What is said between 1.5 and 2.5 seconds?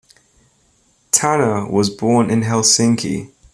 was born in